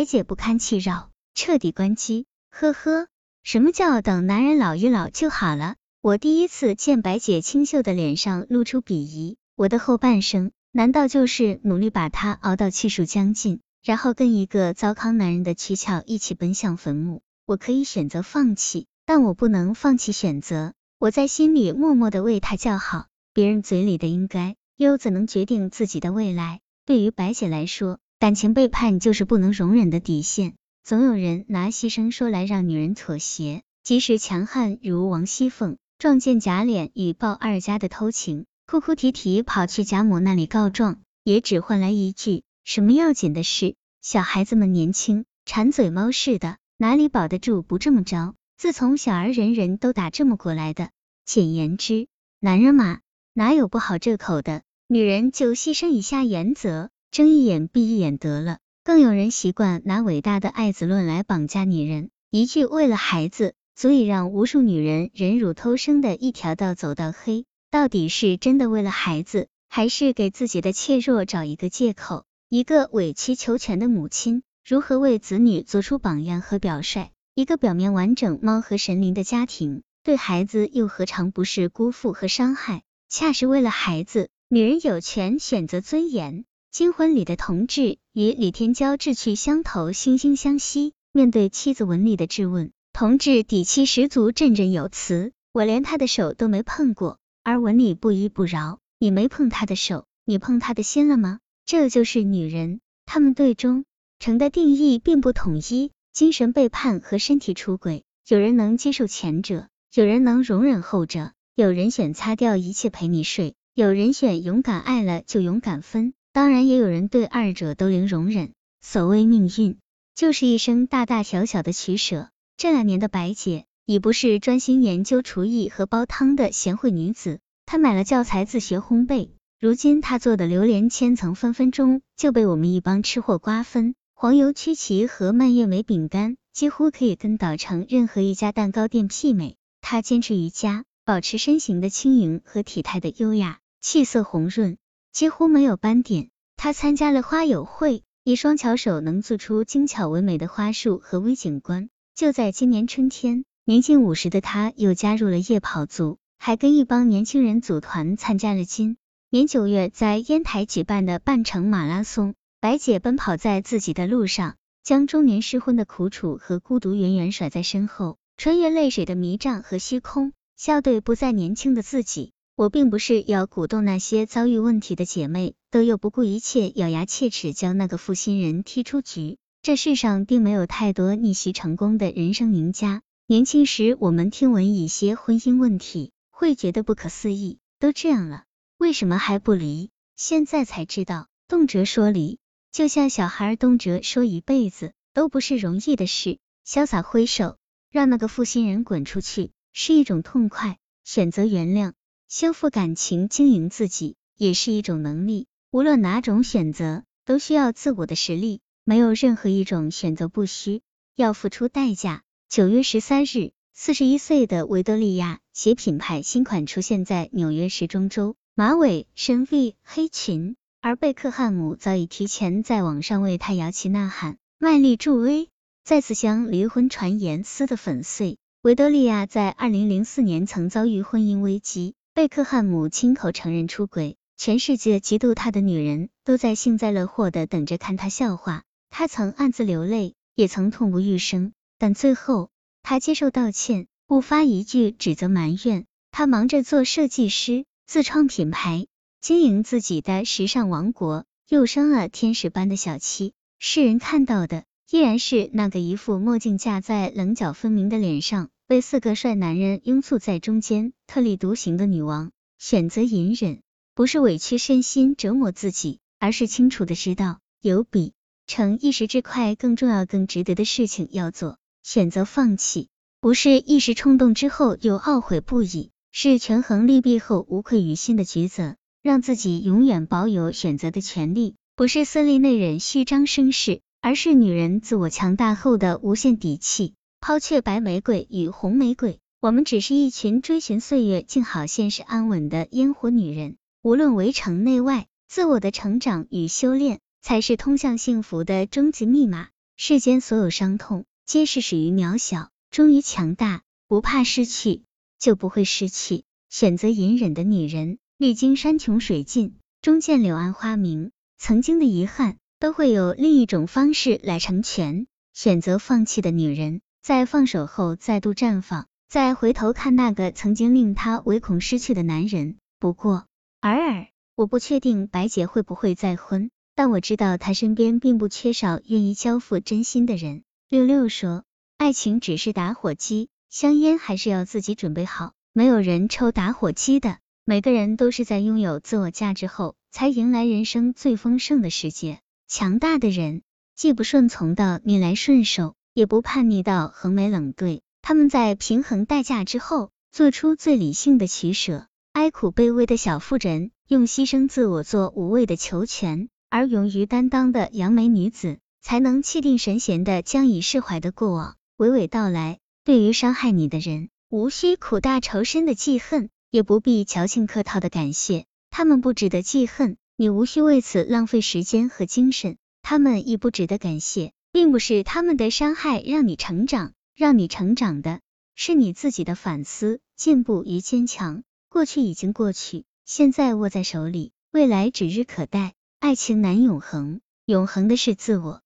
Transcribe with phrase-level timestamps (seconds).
[0.00, 2.24] 白姐不堪其扰，彻底关机。
[2.50, 3.08] 呵呵，
[3.42, 5.74] 什么叫等男人老一老就好了？
[6.00, 17.20] 我第一次见白姐清秀的脸上露出鄙夷，我的后半生难道就是努力把她熬到气数将尽，然后跟一个糟糠男人的躯壳一起奔向坟墓？
[17.44, 20.72] 我可以选择放弃，但我不能放弃选择。
[20.98, 23.08] 我在心里默默的为他叫好。
[23.34, 26.60] 别人嘴里的应该，又怎能决定自己的未来？
[26.86, 30.52] 对于白姐来说，感情背叛就是不能容忍的底线。
[30.84, 35.78] 总有人拿牺牲说来让女人妥协，即使强悍如王熙凤。
[35.98, 43.76] 撞见贾琏与鲍二家的偷情，哭哭啼啼跑去贾母那里告状，也只换来一句：什么要紧的事？
[44.02, 48.34] 小孩子们年轻，馋嘴猫似的，哪里保得住不这么着？
[48.58, 50.90] 自从小儿人人都打这么过来的。
[51.24, 52.06] 简言之，
[52.38, 53.00] 男人嘛，
[53.32, 54.60] 哪有不好这口的？
[54.88, 58.58] 女人就牺牲一下原则，睁一眼闭一眼得了。
[58.84, 63.54] 更有人习惯拿伟大的爱子论来绑架女人，一句为了孩子。
[63.76, 72.26] 足以让无数女人忍辱偷生的一条道走到黑，到底是真的为了孩子，还是给自己的怯弱找一个借口？
[72.50, 77.08] 一个委曲求全的母亲，如何为子女做出榜样和表率？
[77.34, 82.82] 一个表面完整、貌合神离的家庭，对孩子又何尝不是辜负和伤害？
[83.08, 86.44] 恰是为了孩子，女人有权选择尊严。
[86.70, 90.92] 金婚里的同志与李天骄志趣相投，惺惺相惜。
[91.10, 92.70] 面对妻子文丽的质问。
[92.92, 95.32] 同志底气十足，振振有词。
[95.52, 98.78] 我连他的手都没碰过，而文理不依不饶。
[99.00, 101.40] 你没碰他的手，你碰他的心了吗？
[101.66, 103.84] 这就是女人，他们对忠
[104.20, 105.90] 诚的定义并不统一。
[106.12, 111.32] 精神背叛和身体出轨，有人能接受前者，有人能容忍后者。
[111.56, 116.14] 有人选擦掉一切陪你睡，有人选勇敢爱了就勇敢分。
[116.40, 118.52] 当然，也有人对二者都零容忍。
[118.80, 119.76] 所谓命运，
[120.14, 122.30] 就是一生大大小小的取舍。
[122.56, 129.28] 这两年的白姐已不是专心研究厨艺和煲汤的贤惠女子，她买了教材自学烘焙。
[129.60, 139.56] 如今她做的榴莲千层分分钟就被我们一帮吃货瓜分，黄油曲奇和蔓越莓饼干几乎可以跟岛城任何一家蛋糕店媲美。
[139.82, 144.78] 她坚持瑜伽，保持身形的轻盈和体态的优雅，气色红润，
[145.12, 146.30] 几乎没有斑点。
[146.56, 151.88] 她参加了花友会，一双巧手能做出精巧唯美的花束和微景观。
[152.14, 158.98] 就在今年春天，年近五十的他又加入了夜跑族，还跟一帮年轻人组团参加了今
[159.30, 162.34] 年九月在烟台举办的半程马拉松。
[162.60, 172.32] 白姐奔跑在自己的路上，将中年失婚的苦楚和孤独远远甩在身后，穿越泪水的迷障和虚空，笑对不再年轻的自己。
[172.60, 179.38] 我并不是要鼓动那些遭遇问题的姐妹，都又不顾一切咬牙切齿将那个负心人踢出局。
[179.62, 183.00] 这世上并没有太多逆袭成功的人生赢家。
[183.26, 188.44] 年轻时，我们听闻一些婚姻问题，会觉得不可思议，都这样了，
[188.76, 189.88] 为什么还不离？
[190.14, 196.36] 现在才知道，动辄说离，就像小孩动辄说一辈子，都不是容易的事。
[196.68, 197.56] 潇洒挥手，
[197.90, 201.94] 让那个负心人滚出去，是一种痛快；选择原谅，
[202.30, 205.48] 修复感情，经营自己，也是一种能力。
[205.72, 208.60] 无论哪种选择，都需要自我的实力。
[208.84, 210.80] 没有任何一种选择不需
[211.16, 212.22] 要付出代价。
[212.48, 225.48] 九月十三日，四十一岁的维多利亚携品牌新款出现在纽约时装周，马尾、深 V 黑裙，而贝克汉姆早已提前在网上为她摇旗呐喊，卖力助威，
[225.82, 228.38] 再次将离婚传言撕得粉碎。
[228.62, 238.62] 维多利亚在二零零四年曾遭遇婚姻危机，贝克汉姆亲口承认出轨，全世界嫉妒他的女人都在幸灾乐祸的等着看他笑话。
[238.90, 242.50] 他曾暗自流泪，也曾痛不欲生，但最后
[242.82, 245.86] 他接受道歉，不发一句指责埋怨。
[246.10, 248.86] 他忙着做设计师，自创品牌，
[249.22, 253.32] 经营自己的时尚王国，又生了天使般的小七。
[253.58, 262.30] 世人看到的依然是那个一副墨镜架在棱角分明的脸上，被四个帅男人拥簇在中间，特立独行的女王。
[262.56, 263.62] 选择隐忍，
[263.96, 268.12] 不是委屈身心折磨自己，而是清楚的知道有比。
[268.46, 271.58] 成一时之快，更重要、更值得的事情要做。
[271.82, 272.86] 选择放弃，
[273.20, 281.56] 不是一时冲动之后又懊悔不已，是权衡利弊后无愧于心的抉择，让自己永远保有选择的权利。
[281.74, 286.94] 不是色厉内荏、虚张声势，而是女人自我强大后的无限底气。
[287.20, 293.56] 抛却白玫瑰与红玫瑰，我们只是一群追寻岁月静好、现实安稳的烟火女人。
[293.82, 297.00] 无论围城内外，自我的成长与修炼。
[297.22, 299.48] 才是通向幸福的终极密码。
[299.76, 303.62] 世间所有伤痛，皆是始于渺小，终于强大。
[303.86, 304.84] 不怕失去，
[305.18, 306.24] 就不会失去。
[306.48, 311.10] 选择隐忍的女人，历经山穷水尽，终见柳暗花明。
[311.36, 315.06] 曾经的遗憾，都会有另一种方式来成全。
[315.34, 318.86] 选择放弃的女人，在放手后再度绽放。
[319.08, 323.26] 再回头看那个曾经令她唯恐失去的男人，不过
[323.60, 324.06] 尔尔。
[324.36, 330.44] 我不确定白姐会不会再婚，但我知道她身边并不缺少愿意交付真心的人。
[330.68, 331.42] 六六说，
[331.76, 333.28] 爱情只是打火机。
[333.48, 337.18] 香烟还是要自己准备好，没有人抽打火机的。
[337.44, 342.20] 每个人都是在拥有自我价值后，才迎来人生最丰盛的世界。
[342.46, 343.42] 强大的人，
[343.74, 347.82] 既不顺从的逆来顺受，也不叛逆到横眉冷对。
[348.00, 351.88] 他们在平衡代价之后，做出最理性的取舍。
[352.12, 362.60] 哀苦卑微的小妇人，用牺牲自我做无谓的求全；而勇于担当的杨梅女子，才能气定神闲的将已释怀的过往娓娓道来。
[362.82, 368.46] 对于伤害你的人，无需苦大仇深的记恨，也不必矫情客套的感谢。
[368.70, 372.56] 他们不值得记恨，你无需为此浪费时间和精神。
[372.80, 378.20] 他们亦不值得感谢，并不是他们的伤害让你成长，让你成长的
[378.54, 381.42] 是你自己的反思、进步与坚强。
[381.68, 385.74] 过去已经过去，现在握在手里，未来指日可待。
[386.00, 388.62] 爱情难永恒，永恒的是自我。